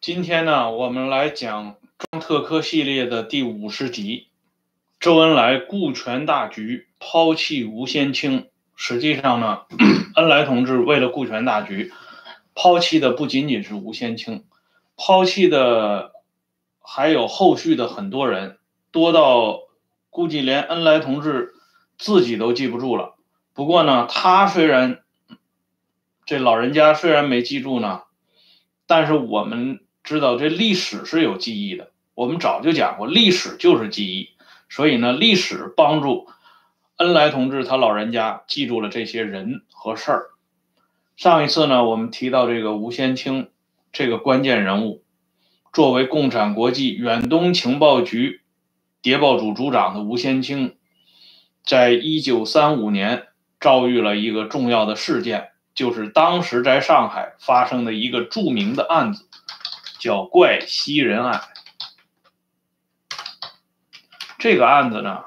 [0.00, 4.28] 今天呢，我们来讲《庄特科》系列的第五十集。
[4.98, 8.48] 周恩来顾全大局，抛弃吴先清。
[8.74, 9.66] 实际上呢，
[10.16, 11.92] 恩来同志为了顾全大局，
[12.54, 14.46] 抛弃的不仅仅是吴先清，
[14.96, 16.12] 抛弃的
[16.80, 18.56] 还有后续的很多人，
[18.90, 19.64] 多到
[20.08, 21.52] 估计连恩来同志
[21.98, 23.16] 自己都记不住了。
[23.52, 25.02] 不过呢，他虽然
[26.24, 28.04] 这老人家虽然没记住呢，
[28.86, 29.80] 但是我们。
[30.10, 34.30] 知道这历史是有记忆的，我们早就讲过，历史就是记忆。
[34.68, 36.26] 所以呢，历史帮助
[36.96, 40.30] 恩来同志他老人家记住了这些人和事儿。
[41.16, 43.50] 上一次呢，我们提到这个吴先清
[43.92, 45.04] 这个关键人物，
[45.72, 48.40] 作为共产国际远东情报局
[49.00, 50.74] 谍报组组长的吴先清，
[51.64, 53.28] 在一九三五年
[53.60, 59.28] 遭遇了一个重要的事件，就是当时在上海发生的一个著名的案子。
[60.00, 61.42] 叫怪西人案，
[64.38, 65.18] 这个案子呢，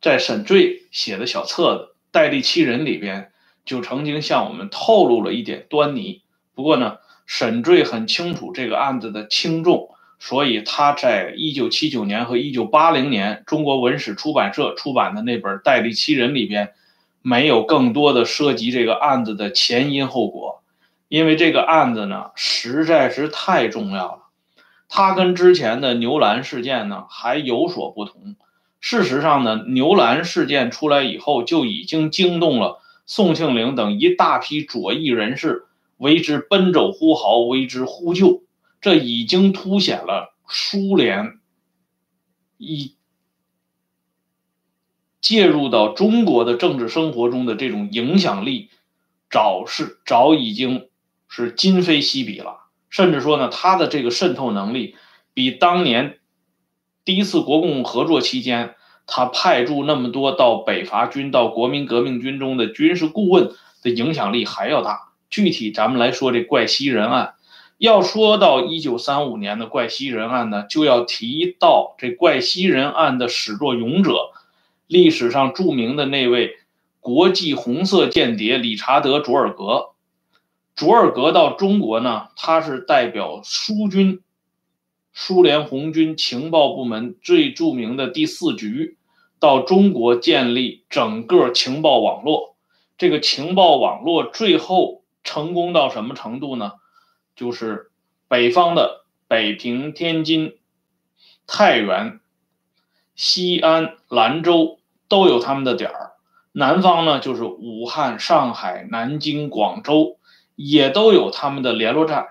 [0.00, 3.32] 在沈醉写的小册子《戴笠七人》里边，
[3.64, 6.22] 就曾经向我们透露了一点端倪。
[6.54, 16.72] 不过呢，沈醉很清楚这个案子的轻重，所以他在一九七九年和一九八零年中国文史出版社出版的那本《戴笠七人》里边，
[17.20, 20.62] 没有更多的涉及这个案子的前因后果。
[21.08, 24.22] 因为这个案子呢实在是太重要了，
[24.88, 28.34] 它跟之前的牛栏事件呢还有所不同。
[28.80, 38.42] 事实上呢，牛栏事件出来以后，就已经惊动了宋庆龄等一大批左翼人士，为之奔走呼号，为之呼救。
[38.80, 41.38] 这已经凸显了苏联
[42.58, 42.96] 一
[45.20, 48.70] 介入到中国的政治生活中的这种影响力，
[49.30, 50.88] 早是早已经。
[51.28, 54.94] 是今非昔比了，甚至说呢，他的这个渗透能力
[55.34, 56.18] 比当年
[57.04, 58.74] 第一次国共合作期间
[59.06, 63.50] 他派驻那么多到北伐军、到国民革命军中的军事顾问
[63.82, 65.12] 的影响力还要大。
[65.28, 67.34] 具体咱们来说这怪西人案，
[67.78, 74.30] 要说到一九三五年的怪西人案呢，就要提到这怪西人案的始作俑者，
[74.86, 76.56] 历史上著名的那位
[77.00, 79.90] 国际红色间谍理查德·卓尔格。
[80.76, 84.22] 卓尔格到中国呢，他是代表苏军、
[85.14, 88.98] 苏联红军情报部门最著名的第四局，
[89.40, 92.56] 到中国建立整个情报网络。
[92.98, 96.72] 这个情报网络最后成功到什么程度呢？
[97.34, 97.90] 就是
[98.28, 100.58] 北方的北平、天津、
[101.46, 102.20] 太原、
[103.14, 106.12] 西安、兰州都有他们的点儿，
[106.52, 110.15] 南方呢就是武汉、上海、南京、广州。
[110.56, 112.30] 也都有他们的联络站，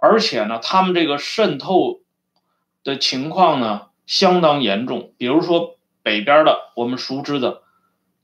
[0.00, 2.00] 而且呢，他们这个渗透
[2.82, 5.12] 的情况呢相当严重。
[5.18, 7.62] 比如说北边的我们熟知的，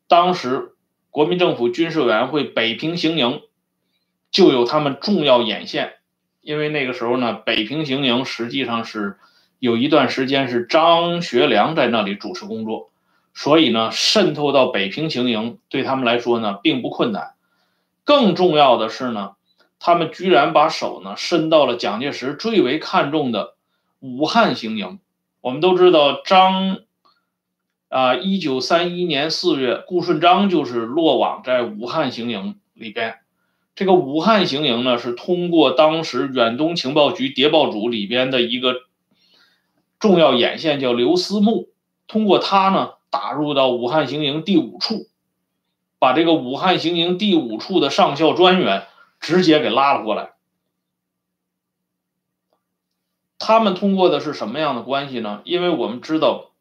[0.09, 0.77] 当时
[1.11, 3.43] 国民政府军事委员会北平行营
[4.31, 5.95] 就有他们重要眼线，
[6.41, 9.19] 因为那个时候呢，北平行营实际上是
[9.59, 12.91] 有一段时间是张学良在那里主持工作，
[13.35, 17.36] 所以呢，渗透到北平行营对他们来说呢并不困难。
[18.06, 19.33] 更重要的是呢，
[19.81, 23.56] 他们居然把手呢伸到了蒋介石最为看重的
[23.99, 25.00] 武汉行营。
[25.41, 26.78] 我们都知道张，
[27.89, 33.17] 啊，一九三一年四月，顾顺章就是落网在武汉行营里边。
[33.75, 38.83] 这个武汉行营呢，是通过当时远东情报局谍报组里边的一个
[39.99, 41.71] 重要眼线，叫刘思慕，
[42.06, 45.09] 通过他呢打入到武汉行营第五处。
[46.06, 48.87] 把这个武汉行营第五处的上校专员
[49.19, 50.34] 直接给拉了过来。
[53.41, 55.43] 他们通过的是什么样的关系呢？
[55.43, 56.53] 因为我们知道，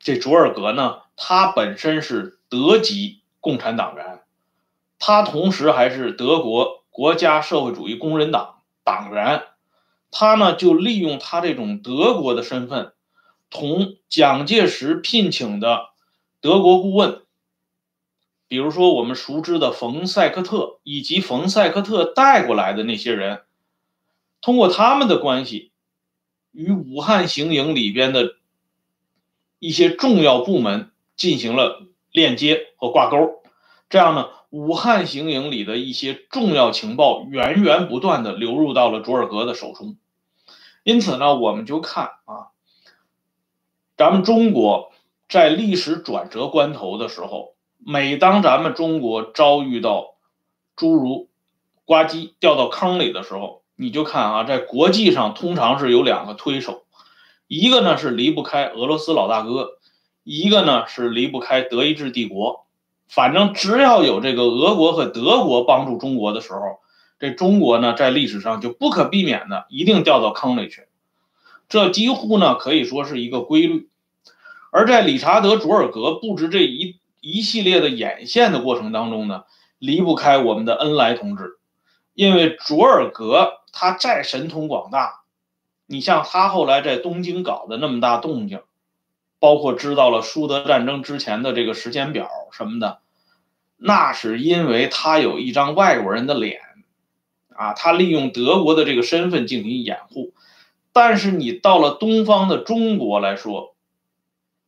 [0.00, 4.22] 这卓尔格呢，他本身是德籍共产党员，
[4.98, 9.44] 他同时还是德国国家社会主义工人党党员。
[10.10, 12.92] 他呢，就利用他这种德国的身份，
[13.50, 15.90] 同蒋介石聘请的
[16.40, 17.20] 德国顾问。
[18.46, 23.42] 比如说，我们熟知的冯塞克特以及冯塞克特带过来的那些人，
[24.40, 25.72] 通过他们的关系，
[26.52, 28.36] 与武汉行营里边的
[29.58, 33.42] 一些重要部门进行了链接和挂钩。
[33.88, 39.96] 这样呢，武汉行营里的一些重要情报源源不断的流入到了卓尔格的手中。
[40.82, 42.52] 因此呢，我们就看啊，
[43.96, 44.92] 咱们中国
[45.28, 47.53] 在历史转折关头的时候。
[47.86, 50.14] 每当咱们中国遭遇到
[50.74, 51.28] 诸如
[51.84, 56.84] 呱唧掉到坑里的时候，你就看啊，在国际上通常是有两个推手，
[57.46, 59.78] 一个呢是离不开俄罗斯老大哥，
[60.22, 62.64] 一个呢是离不开德意志帝国。
[63.06, 66.78] 反正只要有这个俄国和德国帮助中国的时候，
[67.18, 70.88] 这中国呢在历史上就不可避免的一定掉到坑里去。
[71.68, 73.90] 这几乎呢可以说是一个规律。
[74.70, 79.44] 而在理查德·卓尔格布置这一一系列的眼线的过程当中呢，
[79.78, 81.58] 离不开我们的恩来同志，
[82.12, 85.22] 因为卓尔格他再神通广大，
[85.86, 88.60] 你像他后来在东京搞的那么大动静，
[89.38, 93.00] 包括知道了苏德战争之前的这个时间表什么的，
[93.76, 96.60] 那是因为他有一张外国人的脸，
[97.54, 100.34] 啊，他利用德国的这个身份进行掩护，
[100.92, 103.74] 但是你到了东方的中国来说。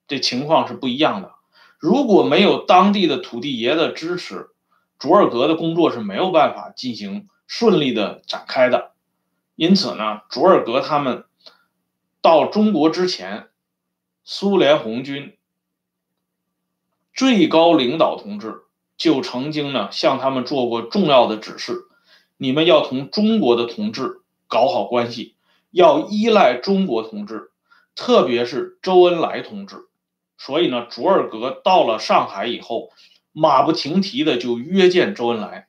[0.08, 1.35] 这情况是不一样的。
[1.78, 4.48] 如果没有当地的土地爷的支持，
[4.98, 8.92] 卓尔格的工作是没有办法进行顺利的展开的。
[9.54, 11.24] 因此呢，卓尔格他们
[12.22, 13.48] 到中国之前，
[14.24, 15.36] 苏联红军
[17.14, 18.62] 最高领导同志
[18.96, 21.86] 就曾经呢向他们做过重要的指示：
[22.36, 25.36] 你们要同中国的同志搞好关系，
[25.70, 27.50] 要依赖中国同志，
[27.94, 29.85] 特别是周恩来同志。
[30.38, 32.92] 所以呢，卓尔格到了上海以后，
[33.32, 35.68] 马不停蹄的就约见周恩来。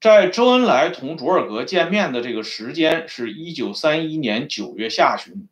[0.00, 5.48] 在周恩来同卓尔格见面的这个时间是一九三一年九月下旬。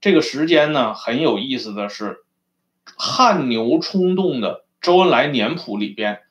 [0.00, 2.24] 这个时间呢，很有意思的是，
[2.96, 6.22] 汗牛充栋的周恩来年谱里边，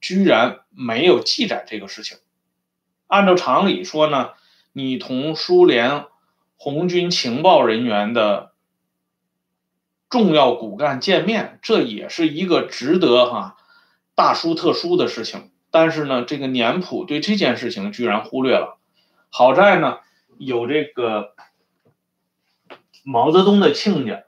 [0.00, 2.18] 居然没有记载这个事情。
[3.08, 4.30] 按照常理说呢，
[4.72, 6.04] 你同苏联
[6.56, 8.53] 红军情报人员的。
[10.14, 13.56] 重要骨干见面，这也是一个值得哈
[14.14, 15.50] 大书特书的事情。
[15.72, 18.78] 但是呢，这个年谱对这件事情居然忽略了。
[19.28, 19.98] 好在呢，
[20.38, 21.34] 有这个
[23.02, 24.22] 毛泽东的亲家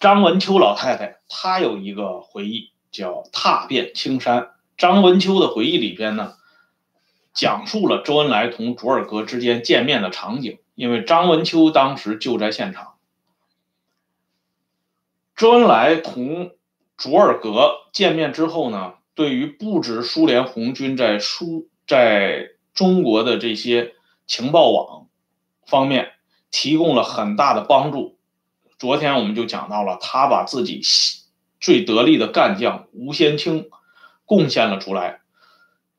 [0.00, 4.40] 张文秋老太太，她有一个回忆叫《踏遍青山》。
[4.76, 6.34] 张文秋的回忆里边呢，
[7.32, 12.93] 讲述了周恩来同卓尔格之间见面的场景，因为张文秋当时就在现场。
[15.36, 16.52] 周恩来同
[16.96, 23.94] 卓尔格见面之后呢，对于布置苏联红军在苏在中国的这些
[24.28, 25.08] 情报网
[25.66, 26.12] 方面
[26.52, 28.16] 提供了很大的帮助。
[28.78, 30.82] 昨天我们就讲到了，他把自己
[31.60, 33.68] 最得力的干将吴先清
[34.24, 35.22] 贡献了出来，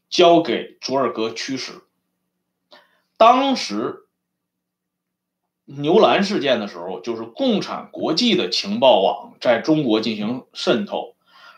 [0.10, 1.74] 交给卓尔格驱使。
[3.18, 4.05] 当时。
[5.66, 11.16] 牛栏事件的时候，就是共产国际的情报网在中国进行渗透，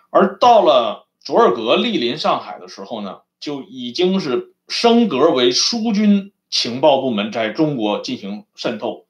[0.10, 9.04] 而到了卓尔格莅临上海的时候呢，就已经是升格为苏军情报部门在中国进行渗透。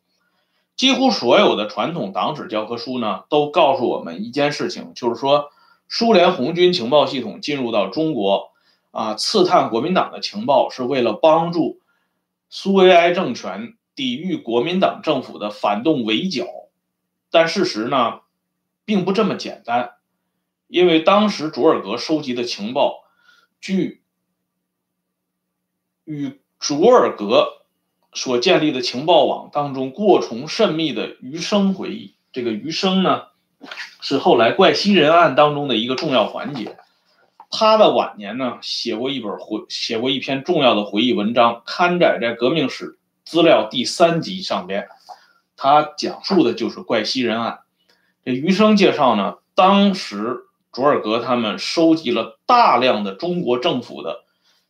[0.76, 5.52] 几乎所有的传统党史教科书呢，都告诉我们一件事情，就是说
[5.88, 8.50] 苏联红军情报系统进入到中国，
[8.90, 11.80] 啊，刺探国民党的情报，是为了帮助
[12.50, 13.76] 苏维埃政权。
[13.98, 16.46] 抵御国民党政府的反动围剿，
[17.32, 18.20] 但事实呢，
[18.86, 19.94] 并不这么简单，
[20.68, 23.04] 因为当时卓尔格收集的情报，
[23.60, 24.04] 据
[26.06, 27.66] 与卓尔格
[28.14, 33.24] 所建立的情报网当中过从甚密的余生回忆，这个余生呢，
[34.00, 36.78] 是后来怪西人案当中的一个重要环节。
[37.50, 42.86] 他的晚年呢，写过一本回，写过一篇重要的回忆文章，刊载在《革命史》。
[43.28, 44.88] 资料第三集上边，
[45.58, 47.60] 他讲述的就是怪西人案。
[48.24, 54.24] 这余生介绍呢，当时卓尔格他们收集了大量的中国政府的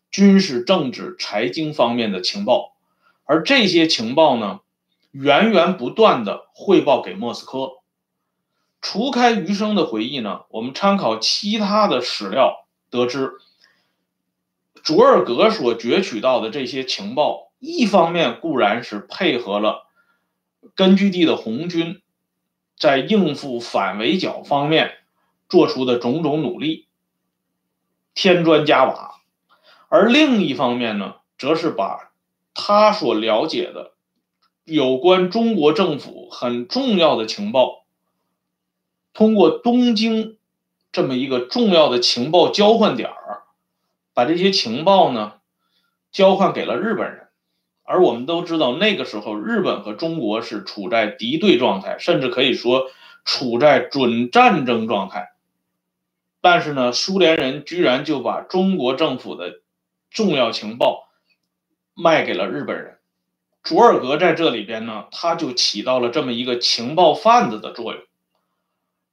[0.09, 2.75] 军事、政治、财经方面的情报，
[3.25, 4.61] 而这些情报呢，
[5.11, 7.73] 源源不断的汇报给莫斯科。
[8.81, 13.33] 除开余生的回忆呢，我们参考其他的史料得知，
[14.81, 17.46] 卓尔格所攫取到的这些情报。
[17.59, 19.87] 一方面固然是配合了
[20.75, 22.01] 根据地的红军
[22.77, 24.97] 在应付反围剿方面
[25.49, 26.87] 做出的种种努力，
[28.13, 29.21] 添砖加瓦；
[29.89, 32.11] 而另一方面呢，则是把
[32.53, 33.93] 他所了解的
[34.63, 37.85] 有关中国政府很重要的情报，
[39.13, 40.37] 通过东京
[40.91, 43.43] 这么一个重要的情报交换点儿，
[44.13, 45.39] 把这些情报呢
[46.11, 47.26] 交换给了日本人。
[47.89, 52.91] 而我们都知道，那个时候日本和中国是处在敌对状态，甚至可以说
[53.23, 55.31] 处在准战争状态。
[56.41, 59.61] 但是呢，苏联人居然就把中国政府的
[60.11, 61.07] 重要情报
[61.93, 62.97] 卖给了日本人，
[63.63, 68.03] 卓尔格在这里边呢，他就起到了这么一个情报贩子的作用。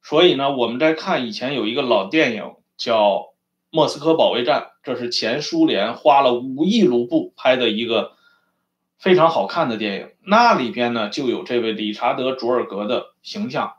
[0.02, 3.19] 所以呢，我们在看以前有一个老电影叫
[3.71, 8.16] 《莫斯科保卫战》，这是前苏联花了五亿卢布拍的一个
[9.04, 10.08] 非常好看的电影。
[10.25, 13.75] 那里边呢，就有这位理查德·卓尔格的形象。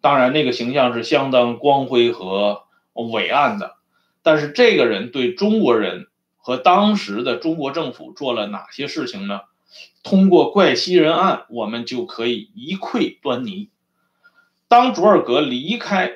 [0.00, 2.62] 当然，那个形象是相当光辉和
[2.94, 3.76] 伟岸的。
[4.22, 6.06] 但是，这个人对中国人
[6.38, 9.42] 和当时的中国政府做了哪些事情呢？
[10.02, 13.68] 通过怪西人案，我们就可以一窥端倪。
[14.68, 16.12] 当卓尔格离开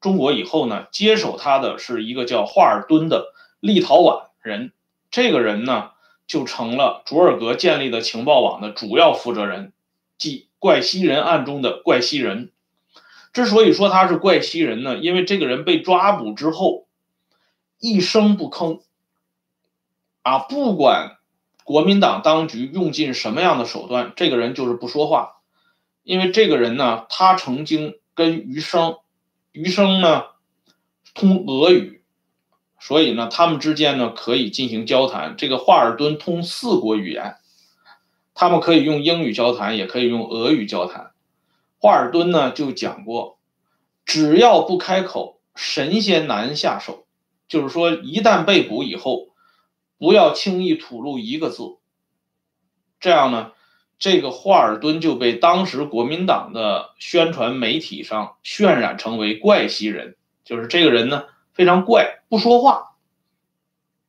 [0.00, 4.70] 中国以后呢，接手他的是一个叫华尔敦的立陶宛人。
[5.10, 5.90] 这个人呢，
[6.26, 9.72] 就成了卓尔格建立的情报网的主要负责人，
[10.18, 12.52] 即怪西人案中的怪西人。
[13.32, 16.86] 之所以说他是怪西人呢，因为这个人被抓捕之后，
[17.78, 18.80] 一声不吭，
[20.22, 21.18] 啊，不管
[21.62, 25.34] 国民党当局用尽什么样的手段，这个人就是不说话。
[26.02, 28.96] 因为这个人呢，他曾经跟余生，
[29.52, 30.24] 余生呢
[31.14, 32.02] 通俄语，
[32.86, 35.34] 所以呢，他们之间呢可以进行交谈。
[35.36, 37.34] 这个华尔敦通四国语言，
[38.32, 41.10] 他们可以用英语交谈，也可以用俄语交谈。
[41.80, 43.40] 华尔敦呢就讲过，
[44.04, 47.06] 只要不开口，神仙难下手。
[47.48, 49.30] 就是说，一旦被捕以后，
[49.98, 51.78] 不要轻易吐露一个字。
[53.00, 53.50] 这样呢，
[53.98, 60.14] 这个华尔敦就被当时国民党的宣传媒体上渲染成为怪西人，
[60.44, 61.24] 就是这个人呢
[61.56, 62.92] 非常怪，不说话。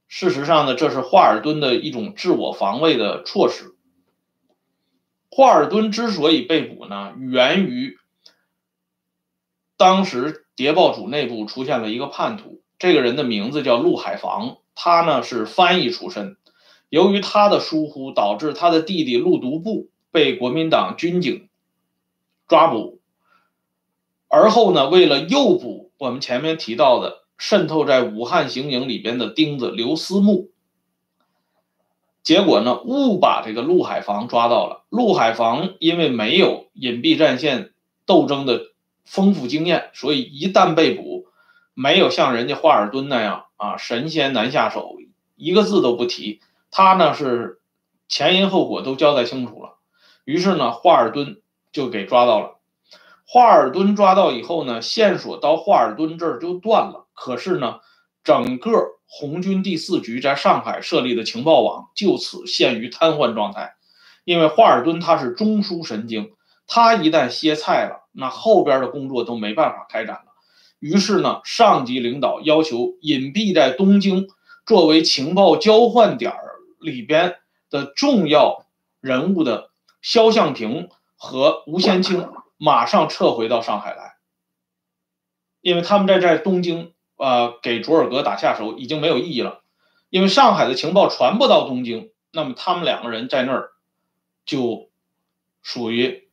[0.09, 3.73] 事实上呢，这是华尔敦的一种自我防卫的措施。
[5.31, 7.97] 华尔敦之所以被捕呢，源于
[9.77, 16.35] 当时谍报组内部出现了一个叛徒，这个人的名字叫陆海防，他呢是翻译出身，
[16.89, 21.47] 由于他的疏忽，导致他的弟弟陆独步被国民党军警
[22.47, 22.99] 抓捕，
[24.27, 30.51] 而后呢，为了诱捕我们前面提到的渗透在武汉刑营里边的钉子刘思慕。
[32.23, 34.83] 结果呢，误把这个陆海防抓到了。
[34.89, 37.71] 陆海防因为没有隐蔽战线
[38.05, 38.63] 斗争的
[39.05, 41.27] 丰富经验，所以一旦被捕，
[41.73, 44.97] 没有像人家华尔敦那样啊神仙难下手，
[45.37, 46.41] 一个字都不提。
[46.69, 47.61] 他呢是
[48.09, 49.77] 前因后果都交代清楚了。
[50.25, 51.41] 于是呢，华尔敦
[51.71, 52.57] 就给抓到了。
[53.25, 57.06] 华尔敦抓到以后呢，线索到华尔敦这儿就断了。
[57.17, 57.79] 可是呢，
[58.23, 58.93] 整个。
[59.09, 63.75] 红军第四局在上海设立的情报网就此陷于瘫痪状态，
[64.25, 66.33] 因为华尔敦他是中枢神经，
[66.67, 70.33] 他一旦歇菜了，那后边的工作都没办法开展了。
[70.79, 74.27] 于是呢，上级领导要求隐蔽在东京
[74.65, 76.33] 作为情报交换点
[76.81, 77.37] 里边
[77.69, 78.65] 的重要
[78.99, 79.69] 人物的
[80.01, 84.17] 肖向平和吴先清马上撤回到上海来，
[85.61, 86.91] 因为他们在在东京。
[87.17, 89.63] 呃，给卓尔格打下手已经没有意义了，
[90.09, 93.71] 因为上海的情报传不到东京，那么他们两个人在那儿
[94.45, 94.89] 就
[95.63, 96.29] 属于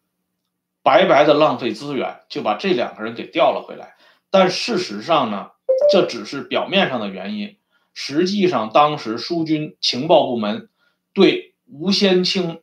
[0.83, 3.97] 白白的浪费资源，就把这两个人给调了回来。
[4.31, 5.53] 但事实上呢，
[5.91, 7.57] 这只是表面上的原因，
[7.95, 10.69] 实际上当时苏军情报部门
[11.15, 12.61] 对吴先清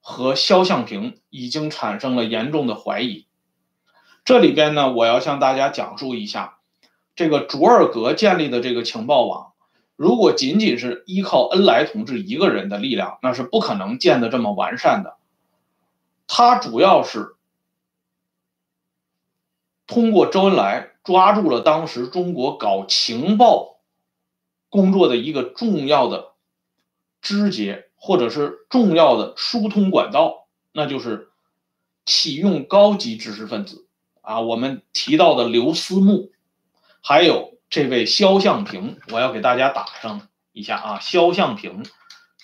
[0.00, 3.26] 和肖向平已经产生了严重的怀疑。
[4.24, 6.58] 这里边呢，我要向大家讲述一下。
[7.14, 9.52] 这个卓尔格建立的这个情报网，
[9.96, 15.16] 如果仅仅是依靠恩来同志一个人的力量，那是不可能建的这么完善的。
[16.26, 17.36] 他主要是
[19.86, 23.80] 通过周恩来抓住了当时中国搞情报
[24.70, 26.32] 工作的一个重要的
[27.20, 31.28] 枝节，或者是重要的疏通管道，那就是
[32.06, 33.86] 启用高级知识分子
[34.22, 34.40] 啊。
[34.40, 36.31] 我们提到的刘思慕。
[37.04, 40.98] 还有这位肖像平，我要给大家打上一下啊。
[41.00, 41.84] 肖像平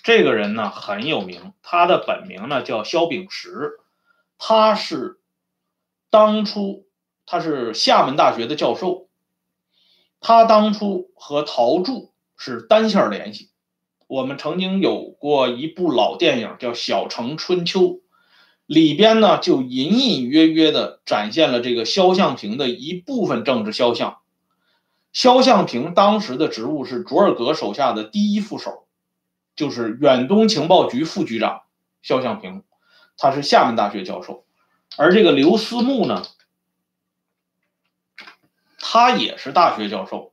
[0.03, 3.79] 这个人呢很有名，他的本名呢叫肖秉石，
[4.37, 5.19] 他是
[6.09, 6.87] 当初
[7.25, 9.07] 他是厦门大学的教授，
[10.19, 13.51] 他当初和陶铸是单线联系。
[14.07, 17.81] 我们曾经有过一部老电影叫《小城春秋》，
[18.65, 24.18] 里边呢就隐隐约约的展现了这个肖像平的一部分政治肖像。
[25.11, 28.85] 肖像平当时的职务是卓尔格手下的第一副手，
[29.55, 31.63] 就是远东情报局副局长
[32.01, 32.63] 肖像平，
[33.17, 34.45] 他是厦门大学教授，
[34.97, 36.23] 而这个刘思慕呢，
[38.77, 40.31] 他也是大学教授，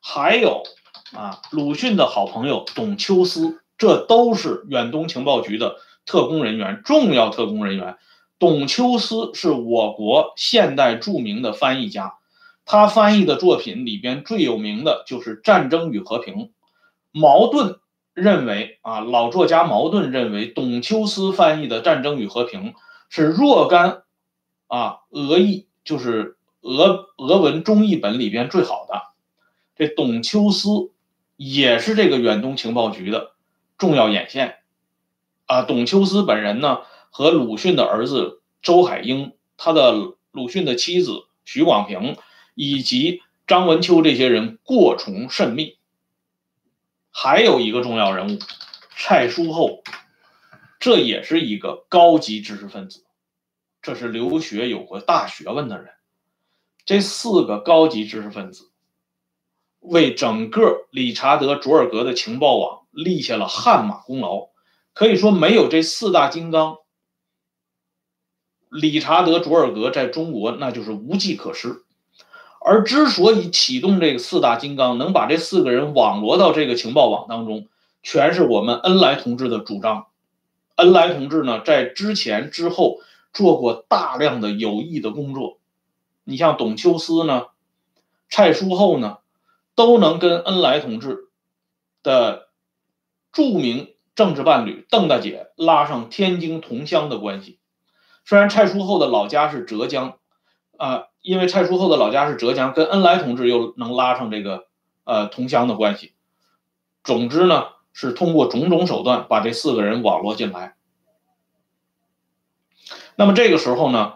[0.00, 0.64] 还有
[1.12, 7.96] 啊鲁迅的好朋友董秋思，这都是远东情报局的特工人员，重要特工人员。
[8.38, 12.15] 董秋思是我国现代著名的翻译家，
[12.66, 16.34] 他翻译的作品里边最有名的就是《战争与和平》。
[17.12, 17.78] 茅盾
[18.12, 22.72] 认为啊，老作家茅盾认为董秋思翻译的《战争与和平》
[23.08, 24.02] 是若干
[24.66, 29.00] 啊俄译，就是俄俄文中译本里边最好的。
[29.76, 30.90] 这董秋思
[31.36, 33.32] 也是这个远东情报局的
[33.78, 34.56] 重要眼线
[35.46, 35.62] 啊。
[35.62, 36.80] 董秋思本人呢？
[37.10, 39.94] 和鲁迅的儿子周海婴，他的
[40.32, 42.18] 鲁迅的妻子许广平，
[42.56, 45.78] 以及张文秋这些人过从甚密。
[47.12, 48.38] 还有一个重要人物
[48.96, 49.84] 蔡叔厚，
[50.80, 53.04] 这也是一个高级知识分子，
[53.80, 55.92] 这是留学有过大学问的人。
[56.84, 58.70] 这四个高级知识分子
[59.80, 64.48] 为整个理查德·卓尔格的情报网立下了汗马功劳。
[64.92, 66.78] 可以说，没有这四大金刚。
[68.68, 71.85] 理查德·卓尔格在中国那就是无计可施，
[72.68, 77.68] 而之所以启动这个四大金刚，能把这四个人网罗到这个情报网当中，
[78.02, 80.06] 全是我们恩来同志的主张。
[80.74, 82.98] 恩来同志呢，在之前之后
[83.32, 85.60] 做过大量的有益的工作。
[86.24, 87.46] 你像董秋思呢，
[88.28, 89.18] 蔡叔厚呢，
[89.76, 91.28] 都能跟恩来同志
[92.02, 92.48] 的
[93.30, 97.60] 著名政治伴侣邓大姐拉上天津同乡的关系。
[98.24, 100.18] 虽然蔡叔厚的老家是浙江，
[100.76, 104.68] 啊，因为蔡叔厚的老家是浙江，跟恩来同志又能拉上这个
[105.02, 106.12] 呃同乡的关系。
[107.02, 110.76] 总之呢，是通过种种手段把这四个人网络进来。
[113.16, 114.14] 那么这个时候呢，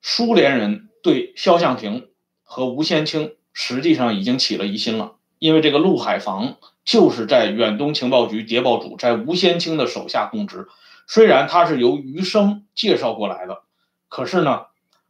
[0.00, 2.08] 苏联人对肖向庭
[2.44, 10.68] 和吴先清实际上已经起了疑心了，因为这个陆海防就是在远东情报局谍报组，在吴先清的手下供职。
[11.08, 13.62] 虽然他是由余生介绍过来的，
[14.08, 14.66] 可是呢，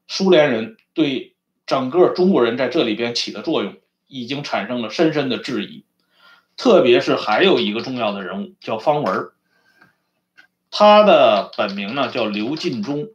[0.07, 3.77] 苏联人对整个中国人在这里边起的作用
[4.09, 5.85] 已经产生了深深的质疑。
[6.57, 9.31] 特别是还有一个重要的人物叫方文，
[10.73, 13.11] 他的本名呢叫刘进忠。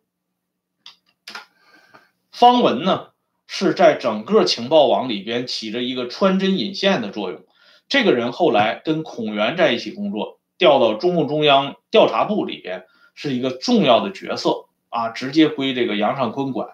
[2.32, 3.08] 方文呢
[3.48, 7.44] 是在整个情报网里边起着一个穿针引线的作用。
[7.90, 10.40] 这个人后来跟孔元在一起工作。
[10.58, 16.70] 调到中共中央调查部里边是一个重要的角色啊，直接归这个杨尚昆管。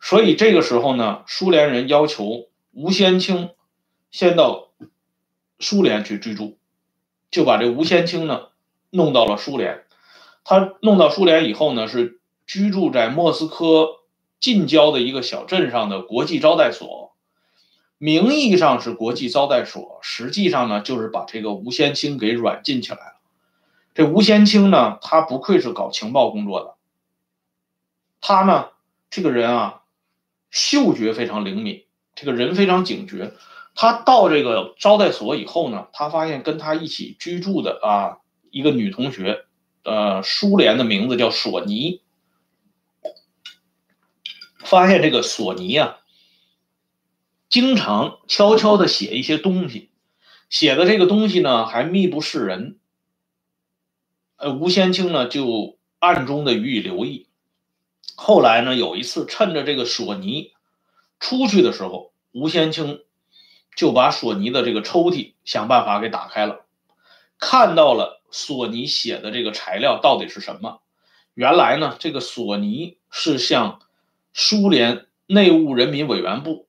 [0.00, 3.50] 所以这个时候呢，苏联人要求吴先清
[4.10, 4.70] 先到
[5.58, 6.56] 苏联去居住，
[7.30, 8.48] 就把这吴先清呢
[8.90, 9.84] 弄到了苏联。
[10.44, 13.88] 他弄到苏联以后呢，是居住在莫斯科
[14.40, 17.12] 近郊的一个小镇上的国际招待所。
[17.98, 23.14] 名义上是国际招待所，实际上呢就是把这个吴先清给软禁起来了。
[23.92, 26.76] 这吴先清呢，他不愧是搞情报工作的，
[28.20, 28.68] 他呢
[29.10, 29.77] 这个人啊，
[30.50, 31.84] 嗅觉非常灵敏，
[32.14, 33.34] 这个人非常警觉。
[33.74, 38.18] 他到这个招待所以后呢，他发现跟他一起居住的啊
[38.50, 39.44] 一个女同学，
[39.84, 42.02] 呃，苏联的名字叫索尼，
[44.58, 45.98] 发现这个索尼啊。
[47.48, 49.90] 经常悄悄的写一些东西，
[50.50, 52.80] 写的这个东西呢还密不示人。
[54.36, 57.27] 呃，吴先清呢就暗中的予以留意。
[58.20, 60.50] 后来呢有一次趁着这个索尼
[61.20, 63.04] 出去的时候，吴先清
[63.76, 66.66] 就把索尼的这个抽屉想办法给打开了，
[67.38, 70.80] 看到了索尼写的这个材料到底是什么。
[71.34, 73.80] 原来呢这个索尼是向
[74.34, 76.66] 苏联内务人民委员部。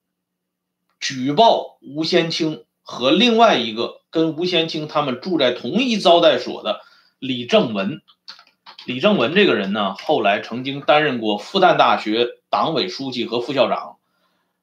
[1.00, 6.82] 举报吴先清和另外一个跟吴先清他们住在同一招待所的
[7.18, 8.04] 李正文。
[8.90, 13.98] 李正文这个人呢，后来曾经担任过复旦大学党委书记和副校长。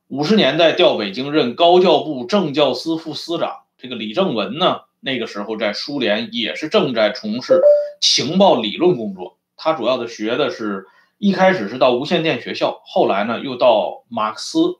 [0.08, 3.60] 五十年代调北京任高教部政教司副司长。
[3.78, 7.60] 这个李正文呢，那个时候在苏联也是正在从事
[8.00, 9.38] 情报理论工作。
[9.56, 10.86] 他主要的学的是
[11.18, 14.74] 一开始是到无线电学校，后来呢又到马克思。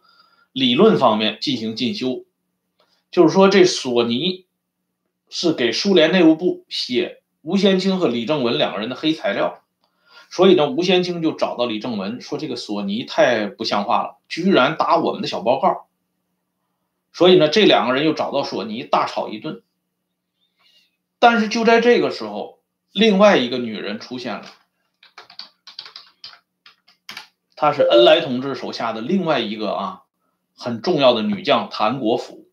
[0.51, 2.25] 理论方面进行进修，
[3.13, 4.47] 就是说这索尼
[5.31, 9.63] 是给苏联内务部写吴先清和李正文两个人的黑材料，
[10.31, 15.87] 所以呢，吴先清就找到李正文说这个索尼太不像话了，居然打我们的小报告，
[17.13, 19.63] 所以呢，这两个人又找到索尼大吵一顿。
[21.21, 22.59] 但是就在这个时候，
[22.91, 24.47] 另外一个女人出现了，
[27.55, 30.03] 她是恩来同志手下的另外一个啊。
[30.59, 32.46] 很重要的女将谭国府，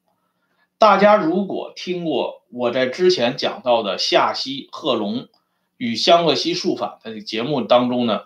[0.83, 5.29] 大家如果听过我在之前讲到的夏熙、贺龙
[5.77, 8.23] 与湘鄂西术反的节目当中呢，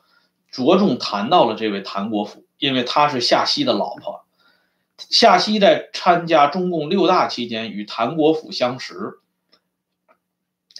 [0.50, 4.26] 着重谈到了这位谭国府，因为他是夏熙的老婆。
[4.98, 9.20] 夏熙在参加中共六大期间与谭国府相识，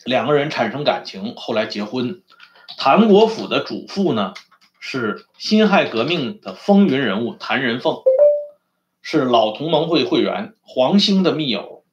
[0.04, 2.24] 两个人产生感情，后来结婚。
[2.80, 4.34] 谭国府的祖父呢
[4.80, 8.02] 是辛亥革命的风云人物谭仁凤，
[9.10, 11.86] 是老同盟会会员，黄兴的密友。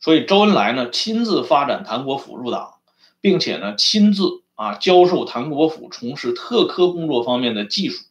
[0.00, 2.74] 所以周恩来呢亲自发展谭国府入党，
[3.22, 8.04] 并且呢亲自啊教授谭国府从事特科工作方面的技术。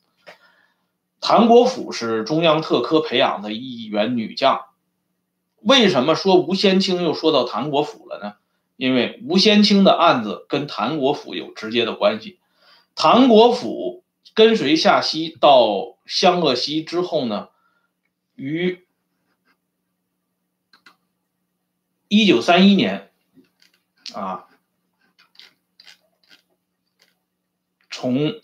[1.19, 4.61] 谭国府是中央特科培养的一员女将。
[5.61, 8.33] 为什么说吴先清又说到谭国府了呢？
[8.75, 12.39] 因为吴先清的案子跟谭国府有直接的关系。
[12.95, 17.49] 谭国府跟随夏曦到湘鄂西之后呢，
[18.41, 18.83] 于
[22.07, 23.11] 一九三一年
[24.15, 24.47] 啊，
[27.91, 28.41] 从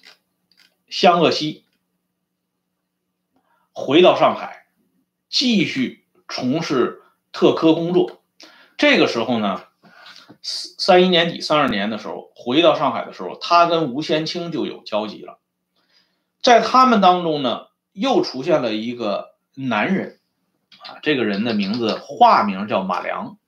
[0.87, 1.65] 湘鄂西。
[3.73, 4.67] 回到上海，
[5.29, 8.21] 继续从事特科工作。
[8.77, 9.63] 这个时候呢，
[10.41, 15.39] 三一年底、三二年的时候，回到上海的时候，他跟吴先清就有交集了。
[16.41, 20.19] 在他们当中呢，又出现了一个男人，
[20.81, 23.39] 啊，这个人的名字化名叫马良。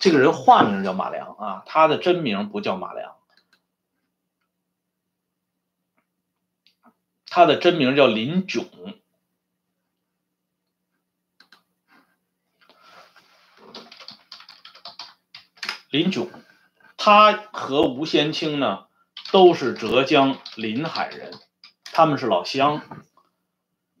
[0.00, 3.14] 这个人化名叫马良啊，他的真名不叫马良。
[7.26, 8.68] 他的真名叫林炯，
[15.90, 16.28] 林炯，
[16.96, 18.88] 他和吴先清呢
[19.30, 21.32] 都是浙江临海人，
[21.84, 22.82] 他们是老乡。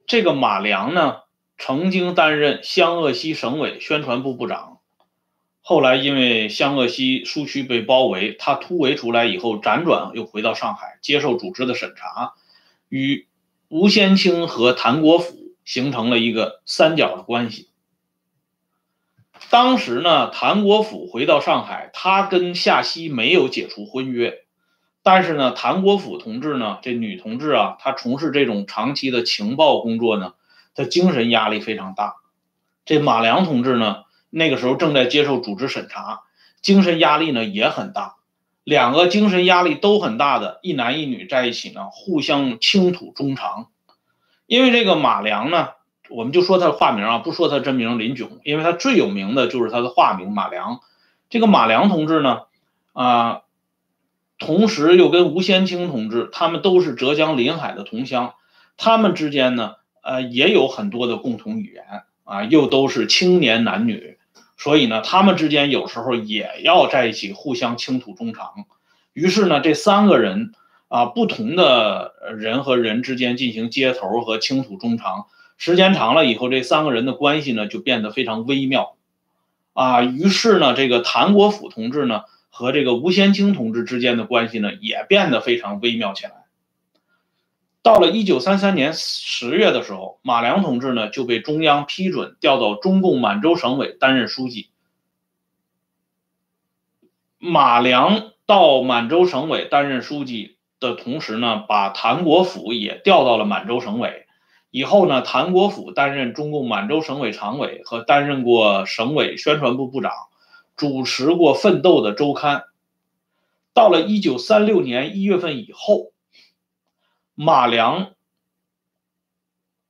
[0.06, 1.18] 这个马良呢
[1.58, 4.78] 曾经担任湘鄂西省委宣传部部长，
[5.62, 12.34] 后来因为湘鄂西苏区被包围，他突围出来以后，辗转又回到上海接受组织的审查。
[12.88, 13.26] 与
[13.68, 17.68] 吴先清和谭国府形成了一个三角的关系。
[19.50, 24.45] 当时呢，谭国府回到上海，他跟夏曦没有解除婚约，
[25.06, 30.32] 但是呢，谭国府同志呢，这女同志啊，她从事这种长期的情报工作呢，
[30.74, 32.16] 她精神压力非常大。
[32.84, 33.98] 这马良同志呢，
[34.30, 36.22] 那个时候正在接受组织审查，
[36.60, 38.16] 精神压力呢也很大。
[38.64, 43.68] 两个精神压力都很大的一男一女在一起呢，互相倾吐衷肠。
[44.46, 45.68] 因为这个马良呢，
[46.10, 50.80] 我们就说他的化名啊，不说他真名林炯，因为他最有名的就是他的化名马良。
[51.30, 52.40] 这个马良同志呢，
[52.92, 53.42] 啊，
[54.38, 58.34] 同时又跟吴先清同志，他们都是浙江临海的同乡，
[58.76, 61.84] 他们之间呢，呃，也有很多的共同语言
[62.24, 64.18] 啊，又都是青年男女。
[64.58, 68.64] 所以呢，他们之间有时候也要在一起互相倾吐衷肠。
[69.12, 70.52] 于是呢，这三个人
[70.88, 75.26] 啊，不同的人和人之间进行接头和倾吐衷肠，
[75.58, 78.96] 时间长了以后，这三个人的关系呢就变得非常微妙。
[79.74, 82.22] 啊，于是呢，这个谭国府同志呢
[82.56, 86.46] 和这个吴先清同志之间的关系呢也变得非常微妙起来。
[87.82, 94.70] 到了一九三三年十月的时候，马良同志呢就被中央批准调到中共满洲省委担任书记。
[97.36, 104.24] 马良到满洲省委担任书记的同时呢，把谭国府也调到了满洲省委。
[104.70, 110.12] 以后呢，谭国府担任中共满洲省委常委和担任过省委宣传部部长，
[110.76, 112.64] 主持过《奋斗》的周刊。
[113.72, 116.12] 到了一九三六年一月份以后。
[117.38, 118.14] 马良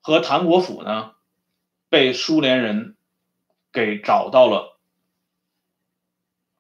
[0.01, 1.13] 和谭国甫呢，
[1.89, 2.97] 被苏联人
[3.73, 4.77] 给找到了，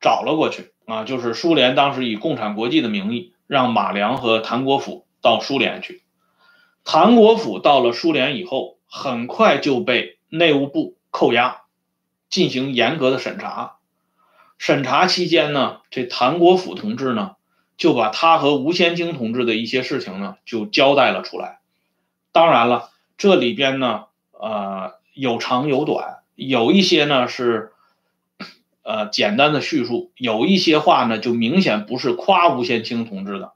[0.01, 6.05] 找了过去啊，就是苏联当时以共产国际的名义，让马良和谭国甫到苏联去。
[6.85, 11.63] 谭国甫到了苏联以后，很快就被内务部扣押，
[12.31, 13.76] 进行严格的审查。
[14.59, 17.33] 审查期间呢，这谭国府同志呢。
[17.79, 21.59] 就把他和吴先清同志的一些事情呢，就交代了出来。
[22.33, 22.89] 当然了，
[23.19, 27.73] 这里边呢，呃，有长有短，有一些呢是，
[28.83, 33.53] 呃，简单的叙述，有一些话呢就明显不是夸吴先清同志的。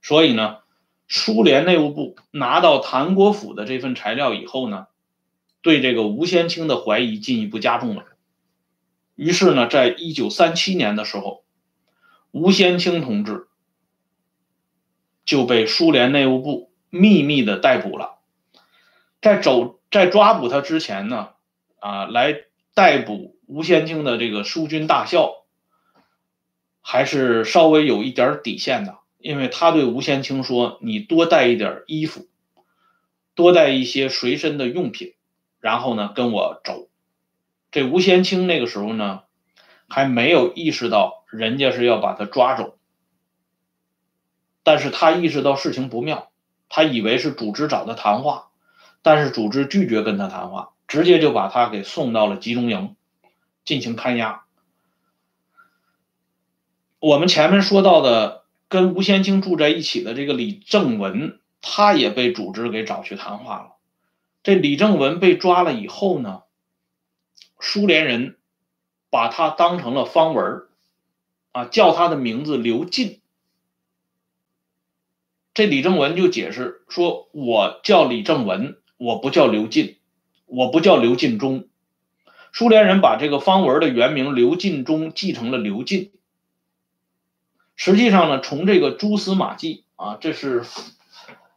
[0.00, 0.60] 所以呢，
[1.06, 4.86] 苏联内务部拿到谭国府的这份材料以后呢，
[5.60, 8.04] 对这个吴先清的怀疑进一步加重了。
[9.18, 11.44] 于是呢，在一九三七年的时候，
[12.30, 13.44] 吴先清同志。
[15.24, 18.20] 就被苏联内务部秘密的逮捕了，
[19.20, 21.28] 在走在抓捕他之前呢，
[21.80, 25.44] 啊，来逮捕吴先清的这个苏军大校，
[26.80, 32.26] 还是稍微有一点底线的，因为他对吴先清说：“你多带一点衣服，
[33.34, 35.12] 多带一些随身的用品，
[35.60, 36.87] 然后呢跟我走。”
[37.70, 39.22] 这吴先清那个时候呢，
[39.88, 42.78] 还没有意识到人家是要把他抓走，
[44.62, 46.30] 但是他意识到事情不妙，
[46.68, 48.48] 他以为是组织找他谈话，
[49.02, 52.96] 但是组织拒绝跟他谈话，直接就把他给送到了集中营
[53.64, 54.44] 进行看押。
[57.00, 63.72] 我们前面说到的跟吴先清住在一起的这个李正文，他也被组织给找去谈话了。
[64.42, 66.42] 这李正文被抓了以后呢？
[67.60, 68.36] 苏联人
[69.10, 70.66] 把他当成了方文
[71.52, 73.20] 啊，叫他的名字刘进。
[75.54, 79.96] 这李正文就解释说：“我叫李正文，我不叫刘进，
[80.46, 81.66] 我不叫刘进忠。”
[82.54, 86.12] 苏联人把这个方文的原名刘进忠继承了刘进。
[87.74, 90.64] 实际上呢，从这个蛛丝马迹啊，这是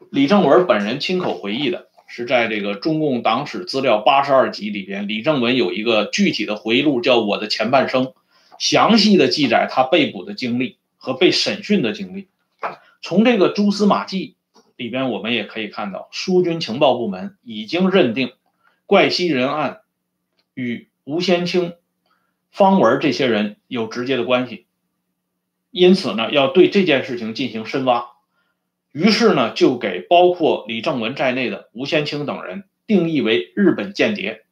[0.10, 1.91] 李正文本人亲口回忆的。
[2.14, 8.04] 是在这个中共党史资料八十二集里边，李正文有一个具体的回忆录，叫《我的前半生》，
[8.60, 12.28] 详细的记载他被捕的经历和被审讯的经历。
[13.02, 14.36] 从这个蛛丝马迹
[14.76, 18.34] 里边，我们也可以看到，苏军情报部门已经认定
[18.86, 19.80] 怪西仁案
[20.54, 21.76] 与吴先清、
[22.52, 24.66] 方文这些人有直接的关系，
[25.72, 28.11] 因此呢，要对这件事情进行深挖。
[28.92, 34.44] 于是呢，就给包括李正文在内的吴先清等人定义为日本间谍。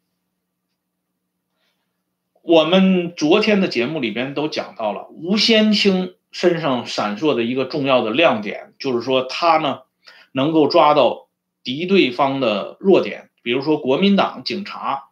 [2.42, 9.82] 我们昨天的节目里边都讲到了吴先清身上闪烁的一个重要的亮点，就是说他呢
[10.32, 11.28] 能够抓到
[11.62, 15.10] 敌对方的弱点，比如说国民党警察，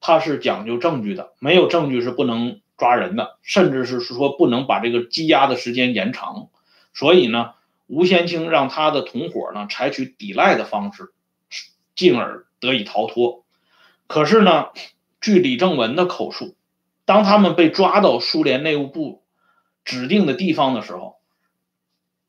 [0.00, 6.48] 他是讲究证据的，没有证据是不能抓人的，甚至是说不能把这个羁押的时间延长。
[6.92, 7.52] 所以呢。
[7.86, 11.12] 吴先清让他的同伙呢采取抵赖的方式，
[11.94, 13.44] 进而得以逃脱。
[14.06, 14.68] 可是呢，
[15.20, 16.56] 据李正文的口述，
[17.04, 19.24] 当他们被抓到苏联内务部
[19.84, 21.16] 指定的地方的时候，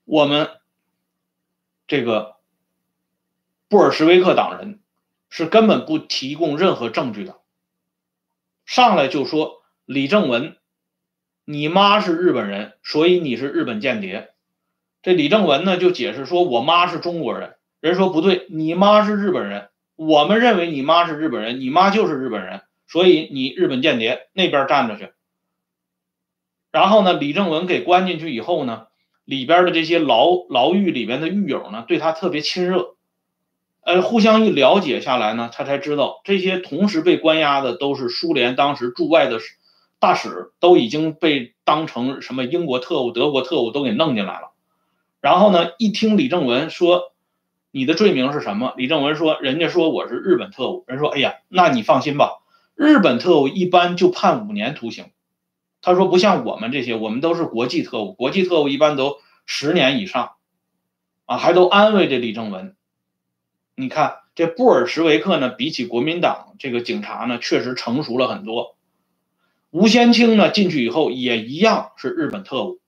[0.06, 0.50] 我们
[1.88, 2.36] 这个
[3.67, 4.80] 布尔什维克党人
[5.30, 7.39] 是根本不提供任何证据的，
[8.65, 10.58] 上来就说李正文，
[11.46, 14.34] 你妈是日本人，所以你是日本间谍。
[15.01, 19.69] 这李正文呢就解释说：“我妈是中国人。”人说：“不对，你妈是日本人。
[19.95, 25.12] 我们认为你妈是日本人，你妈就是日本人，所以你日本间谍，那边站着去。”
[26.71, 28.88] 然后呢，李正文给关进去以后呢，
[29.23, 32.95] 里边的这些牢牢狱里边的狱友呢，对他特别亲热。
[33.81, 39.39] 呃，互相一了解下来呢，他才知道这些同时被关押的都是苏联当时驻外的
[39.97, 44.51] 大使，都已经被当成什么英国特务、德国特务都给弄进来了。
[45.27, 45.71] 然后呢？
[45.77, 47.11] 一听李正文说
[47.71, 48.73] 你的罪名是什么？
[48.77, 52.37] 李正文说：“人家说我是日本特务。”人说：“哎呀，那你放心吧，
[52.75, 55.11] 日本特务一般就判五年徒刑。”
[55.83, 60.31] 他说：“不像我们这些，我们都是国际特务，国际特务一般都十年以上。”
[61.27, 62.77] 啊，还都安慰这李正文。
[63.75, 68.77] 你看这布尔什维克呢，比起国民党这个警察呢，确实成熟了很多。
[69.71, 72.79] 吴先清呢进去以后也一样是日本特务，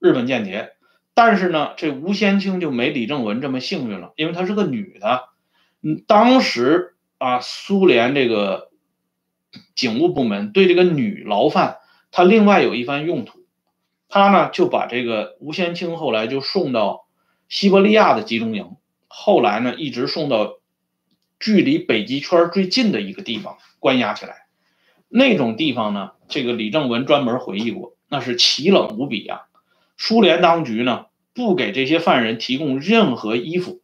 [0.00, 0.72] 日本间谍。
[1.16, 5.30] 但是呢，这吴先清就没李正文这么幸运了，因为她是个女的。
[5.80, 8.70] 嗯，当时啊，苏联这个
[9.74, 11.78] 警务部门对这个女牢犯，
[12.10, 13.46] 他另外有一番用途。
[14.10, 17.06] 他呢就把这个吴先清后来就送到
[17.48, 18.76] 西伯利亚的集中营，
[19.08, 20.58] 后来呢一直送到
[21.40, 24.46] 距离北极圈最近的一个地方关押起来。
[25.08, 29.45] 那种地方呢，这个李正文专门回忆过，那是奇冷无比呀。
[29.96, 33.80] 苏联当局呢，不给这些犯人提供任何衣服，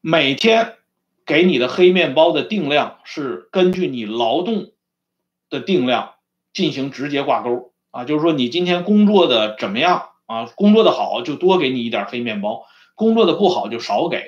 [0.00, 0.74] 每天
[1.24, 4.72] 给你的黑面包的定量是根据你劳动
[5.48, 6.14] 的定量
[6.52, 14.22] 进行直接挂钩啊，就是说你今天工作的怎么样啊，工作的好就多给你一点黑面包，工作的不好就少给，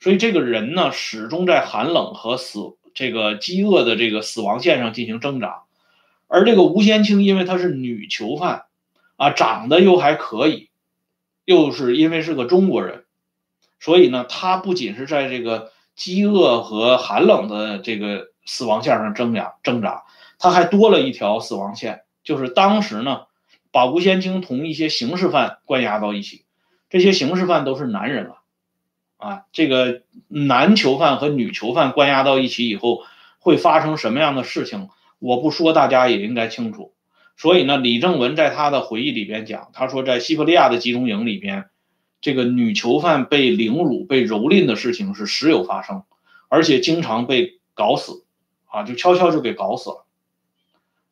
[0.00, 5.64] 所以这个人呢，始终在寒冷和死这个饥饿的这个死亡线上进行挣扎，
[6.26, 8.64] 而这个吴先清因为她是女囚犯。
[9.18, 10.70] 啊，长得又还可以，
[11.44, 13.04] 又是因为是个中国人，
[13.80, 20.04] 所以呢，他不仅是在这个饥饿和寒冷的这个死亡线上挣扎挣扎，
[20.38, 23.22] 他还多了一条死亡线，就是当时呢，
[23.72, 26.44] 把吴先清同一些刑事犯关押到一起，
[26.88, 28.38] 这些刑事犯都是男人了，
[29.16, 33.02] 啊，这个男囚犯和女囚犯关押到一起以后，
[33.40, 36.94] 会发生什么样的事情，我不说，大家也应该清楚。
[37.38, 41.70] 所以呢，李正文在他的回忆里边讲，他说在西伯利亚的集中营里边，
[42.20, 46.02] 这个女囚犯被凌辱、被蹂躏的事情是时有发生，
[46.48, 48.24] 而且经常被搞死，
[48.66, 50.04] 啊，就悄悄就给搞死了。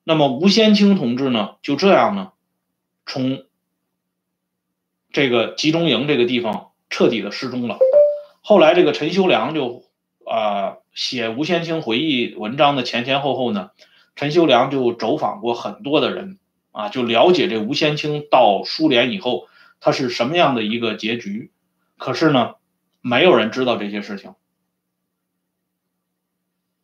[0.02, 2.32] 那么吴先清同志呢，就这样呢，
[3.06, 3.44] 从
[5.12, 7.78] 这个集中营这个地方彻底的失踪了。
[8.42, 9.84] 后来这个陈修良就
[10.24, 13.70] 啊写吴先清回忆文章的前前后后呢，
[14.16, 16.38] 陈修良就走访过很多的人
[16.72, 19.46] 啊，就了解这吴先清到苏联以后
[19.78, 21.52] 他是什么样的一个结局。
[21.96, 22.54] 可是呢，
[23.00, 24.34] 没有人知道这些事情，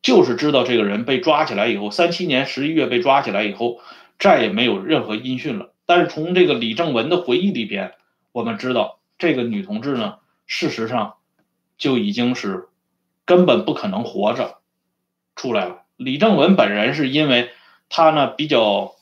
[0.00, 3.80] 就是知道这个人被抓起来以后，三七年十一月被抓起来以后，
[4.18, 5.74] 再也没有任何音讯了。
[5.86, 7.94] 但是从这个李正文的回忆里边，
[8.30, 11.14] 我们知道这个女同志呢，事实上。
[11.78, 12.68] 就已经是
[13.24, 14.60] 根本不可能活着
[15.34, 15.81] 出来了。
[16.04, 17.50] 李正文本人是因为
[17.88, 18.94] 他呢比较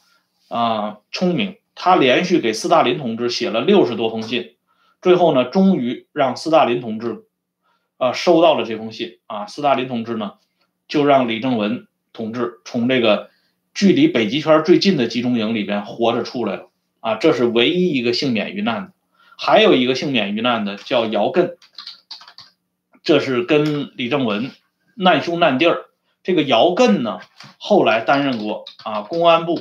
[0.48, 4.56] 啊聪明，他连续给斯大林同志写了六十多封信，
[5.00, 7.24] 最后呢终于让斯大林同志
[7.98, 9.46] 啊收到了这封信啊。
[9.46, 10.34] 斯大林同志呢
[10.88, 13.30] 就让李正文同志从这个
[13.74, 17.14] 距离北极圈最近的集中营里边活着出来了啊。
[17.14, 18.92] 这是唯一一个幸免于难的，
[19.38, 21.56] 还有一个幸免于难的叫姚艮。
[23.02, 24.50] 这是跟李正文
[24.94, 25.86] 难兄难弟儿。
[26.22, 27.20] 这个姚艮呢，
[27.58, 29.60] 后来担任过啊公安部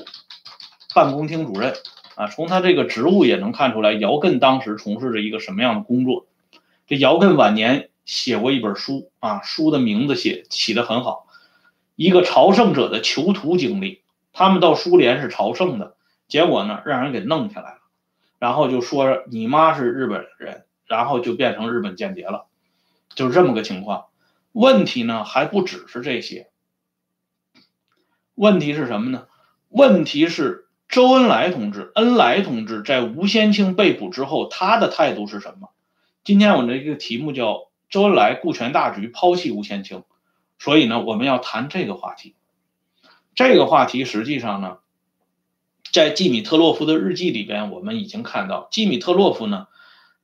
[0.93, 1.73] 办公厅主任
[2.15, 2.27] 啊。
[2.27, 6.27] 从他这个职务也能看出来，姚艮当时从事着一个什么样的工作。
[6.85, 11.27] 这姚艮晚年写过一本书啊，书的名字写起得很好，
[11.95, 14.01] 一个朝圣者的囚徒经历。
[14.33, 15.95] 他们到苏联是朝圣的，
[16.27, 17.79] 结果呢让人给弄下来了，
[18.37, 22.45] 然后就说你妈是日本人，然后就变成日本间谍了。
[23.15, 24.05] 就是这么个情况，
[24.51, 26.49] 问题呢还不只是这些。
[28.35, 29.27] 问题是什么呢？
[29.67, 35.69] 问题是周恩来同志，恩来同志在吴先清被捕之后，他的态度是什么？
[36.23, 40.03] 今天我这个题目叫“周恩来顾全大局，抛弃吴先清”，
[40.57, 42.35] 所以呢，我们要谈这个话题。
[43.35, 44.79] 这个话题实际上呢，
[45.91, 49.67] 在季米特洛夫的日记里边，我们已经看到，季米特洛夫呢，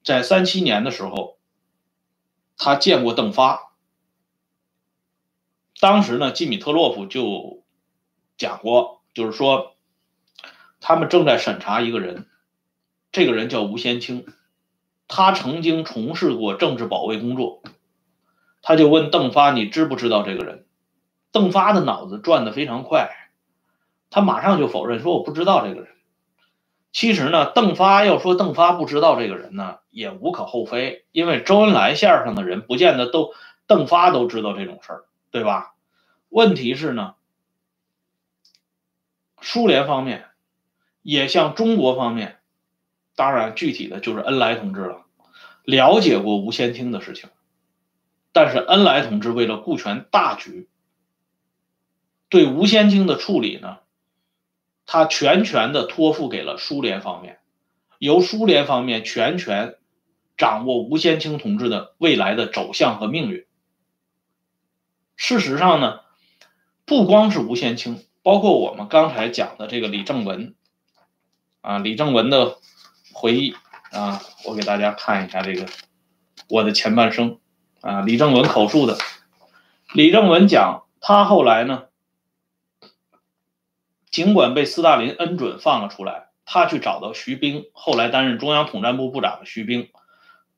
[0.03, 1.35] 在三七年的时候。
[2.57, 3.64] 他见过邓发，
[5.79, 7.63] 当时呢，基米特洛夫就
[8.37, 9.75] 讲过，就是说，
[10.79, 12.27] 他们正在审查一个人，
[13.11, 14.25] 这个人叫吴先清，
[15.07, 17.61] 他曾经从事过政治保卫工作，
[18.61, 20.65] 他就问邓发：“你知不知道这个人？”
[21.31, 23.11] 邓发的脑子转得非常快，
[24.09, 25.89] 他马上就否认说：“我不知道这个人。”
[26.93, 33.33] 其实呢，邓发要说邓发不知道这个人呢，也无可厚非，因为周恩来线上的人不见得都
[33.67, 35.03] 邓发都知道这种事儿，
[35.35, 35.75] 对吧？
[36.29, 37.15] 问题是呢，
[39.41, 40.27] 苏联方面
[41.01, 42.39] 也向中国方面，
[43.17, 45.05] 当然具体的就是恩来同志了，
[45.65, 47.29] 了解过吴先清的事情，
[48.31, 50.69] 但是恩来同志为了顾全大局，
[52.29, 53.79] 对吴先清的处理呢？
[54.85, 57.39] 他全权的托付给了苏联方面，
[57.99, 59.75] 由苏联方面全权
[60.37, 63.45] 掌握吴先清同志的未来的走向和命运。
[65.15, 66.01] 事实上呢，
[66.85, 70.55] 不光是吴先清，包括我们刚才讲的这个李正文，
[71.61, 72.57] 啊，李正文的
[73.13, 73.55] 回忆
[73.91, 75.65] 啊，我给大家看一下这个
[76.49, 77.39] 我的前半生
[77.81, 78.97] 啊，李正文口述的。
[79.93, 81.83] 李正文讲，他后来呢。
[84.11, 89.89] 尽管被斯大林恩准放了出来，他去找到徐冰，后来担任中央统战部部长的徐冰，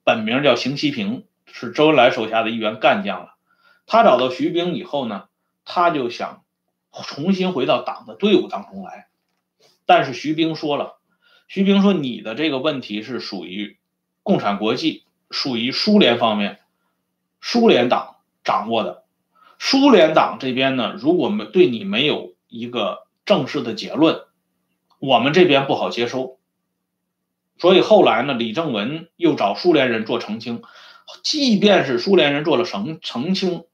[0.04, 3.37] 本名叫邢锡平，是周恩来手下的一员干将了。
[3.88, 5.30] 他找到徐冰以后呢，
[5.66, 6.44] 他就想
[6.92, 9.08] 重新回到党的队伍当中来，
[9.88, 11.00] 但是徐冰说了，
[11.48, 13.80] 徐冰说你的这个问题是属于
[14.22, 16.60] 共产国际，属于苏联方面，
[17.42, 19.06] 苏联党掌握的，
[19.58, 23.08] 苏联党这边呢，如果没对你没有一个。
[23.28, 24.22] 正式的结论，
[25.00, 26.40] 我们这边不好接收，
[27.58, 30.64] 所以后来呢，李正文又找苏联人做澄清，
[31.24, 33.66] 即便是苏联人做了澄澄清，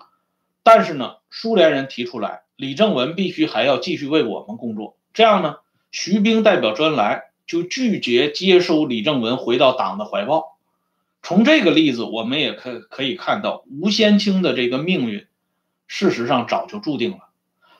[0.64, 5.58] 但是呢，苏联人提出来，李正文必须还要继续为我们工作，这样呢，
[5.92, 10.58] 徐冰代表周恩来就拒绝接收李正文回到党的怀抱。
[11.22, 15.26] 从这个例子，我们也可可以看到，吴先清的这个命运，
[15.88, 17.30] 事实上早就注定了。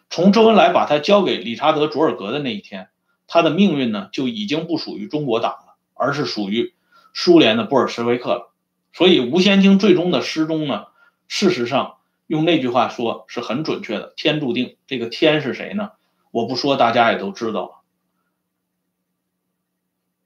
[0.10, 2.90] 从周恩来把他交给理查德·卓尔格的那一天，
[3.28, 6.74] 他的命运呢就已经不属于中国党了，而是属于
[7.14, 8.52] 苏联的布尔什维克了。
[8.94, 10.86] 所以吴先清最终的失踪呢，
[11.28, 11.96] 事实上
[12.28, 14.78] 用那句话说是很准确的，天注定。
[14.88, 15.92] 这个天是谁呢？
[16.32, 17.72] 我不说，大家也都知道了。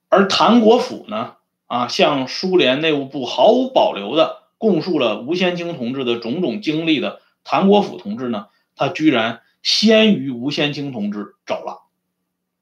[0.09, 1.35] 而谭国府呢，
[1.65, 11.83] 啊，向苏联内务部毫无保留的供述了吴先清同志的种种经历的谭国府同志呢，他居然先于吴先清同志走了。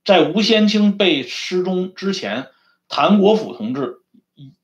[0.03, 2.47] 在吴先清被失踪之前，
[2.87, 3.99] 谭国府同志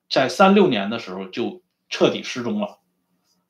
[0.09, 2.79] 在三六年的时候就彻底失踪了。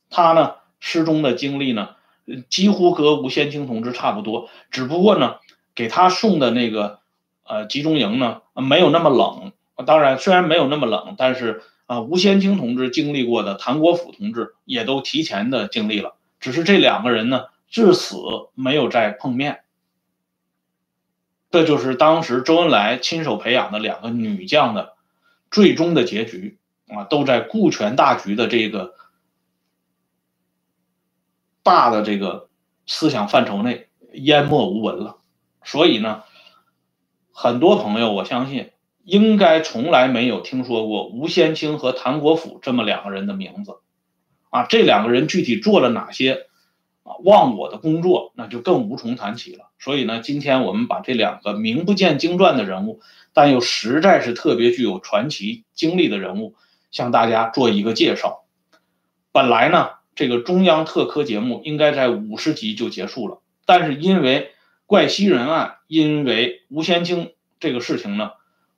[0.09, 0.55] 他呢？
[0.81, 1.91] 失踪的经历呢，
[2.49, 5.35] 几乎和吴先清同志差不多，只不过呢，
[5.75, 6.99] 给他送的那个
[7.45, 9.53] 呃集中营呢，没有那么冷。
[9.85, 16.15] 当然，虽然没有那么冷，但是啊，吴先清同志经历过的，谭国甫同志也都提前的经历了。
[16.39, 18.17] 只是这两个人呢，至死
[18.55, 19.61] 没有再碰面。
[21.51, 24.93] 这就是当时周恩来亲手培养的两个女将的
[25.51, 26.57] 最终的结局
[26.87, 28.95] 啊，都在顾全大局的这个。
[31.63, 32.49] 大的这个
[32.87, 35.17] 思想范畴内淹没无闻了，
[35.63, 36.23] 所以呢，
[37.31, 38.71] 很多朋友我相信
[39.03, 43.77] 应该从来没有听说过吴先清和谭国府这么两个人的名字，
[44.49, 46.47] 啊，这两个人具体做了哪些
[47.03, 49.69] 啊忘我的工作，那就更无从谈起了。
[49.79, 52.99] 所以呢，今天我们把这两个名不见经传的人物，
[53.33, 56.55] 但又实在是特别具有传奇经历的人物，
[56.89, 58.45] 向大家做一个介绍。
[59.31, 60.00] 本来呢。
[60.15, 64.51] 这个中央特科节目应该在五十集就结束了，但是因为
[64.85, 68.31] 怪西人案，因为吴先清这个事情呢，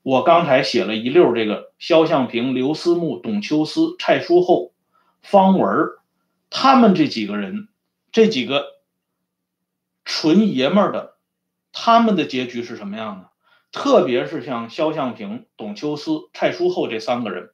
[0.03, 4.73] 我刚才写了一溜这个肖像平、刘思慕、董秋思、蔡书厚、
[5.21, 5.69] 方文
[6.49, 7.67] 他们这几个人，
[8.11, 8.65] 这几个
[10.05, 11.15] 纯爷们儿的，
[11.71, 13.29] 他们的结局是什么样的？
[13.71, 17.49] 特别是像肖向平、董秋思、蔡书厚这三个人，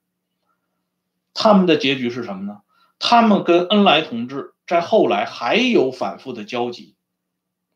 [1.33, 2.59] 他们的结局是什么呢？
[2.99, 6.95] 他们跟恩来同志在后来还有反复的交集，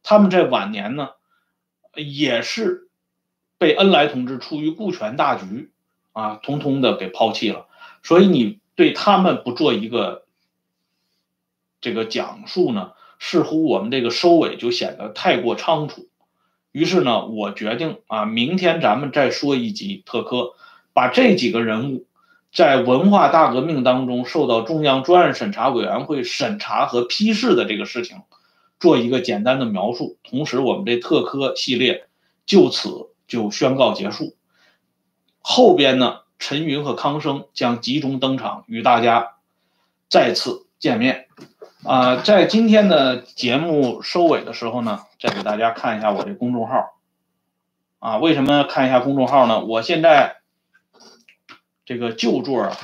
[0.03, 1.11] 他们在晚年呢，
[1.95, 2.89] 也是
[3.57, 5.71] 被恩来同志出于顾全大局
[6.11, 7.67] 啊，通通的给抛弃了。
[8.03, 10.26] 所以你对他们不做一个
[11.80, 16.09] 这个讲述呢，似乎我们这个收尾就显得太过仓促。
[16.74, 20.53] 于是呢，我决定啊，明天咱们再说一集特科，
[20.91, 22.05] 把这几个人物。
[22.54, 28.22] 在文化大革命当中受到中央专案审查委员会审查和批示的这个事情，
[28.80, 30.18] 做一个简单的描述。
[30.24, 32.06] 同时，我们这特科系列
[32.45, 34.36] 就此就宣告结束。
[35.41, 39.32] 后边呢，陈云和康生将集中登场，与大家
[40.08, 41.26] 再次见面。
[41.84, 46.99] 啊，在今天的节目收尾的时候呢，再给大家看一下我这公众号。
[47.97, 49.66] 啊，为什么看一下公众号呢？
[49.66, 50.43] 我现在。
[51.86, 52.78] 这个旧作啊，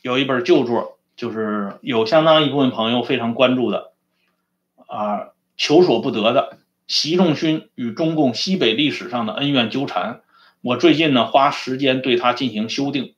[0.00, 3.92] 有一本旧作，就是有相当一部分朋友非常关注的
[4.86, 5.28] 啊，
[5.58, 10.22] 求索不得的习仲勋与中共西北历史上的恩怨纠缠。
[10.62, 13.14] 我最近呢，花时间对它进行修订，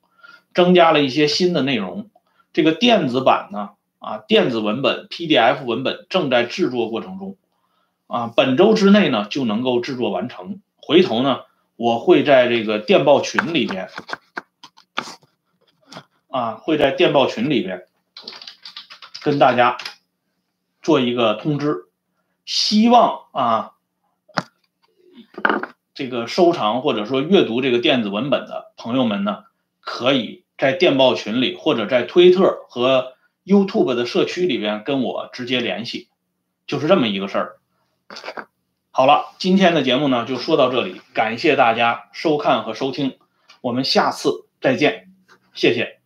[0.55, 2.11] 增加了一些新的内容。
[2.53, 7.37] 这个电子版呢，啊，电子文本 PDF 文本正在制作过程中，
[8.09, 10.61] 啊，本周之内呢就能够制作完成。
[10.77, 11.43] 回头呢。
[11.83, 13.91] 我会在这个电报群里边，
[16.31, 17.89] 啊，会在电报群里边
[19.21, 19.77] 跟大家
[20.81, 21.87] 做一个通知。
[22.45, 23.73] 希望啊，
[25.93, 29.43] 这个收藏或者说阅读这个电子文本的朋友们呢，
[29.81, 33.15] 可以在电报群里或者在推特和
[33.45, 36.09] YouTube 的社区里边跟我直接联系，
[36.65, 37.57] 就是这么一个事儿。
[38.95, 43.17] 好了，今天的节目呢就说到这里，感谢大家收看和收听，
[43.63, 45.09] 我们下次再见，
[45.55, 46.02] 谢谢。